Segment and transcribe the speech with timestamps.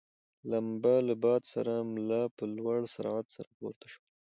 [0.49, 4.09] لمبه له باده سره مله په لوړ سرعت سره پورته شول.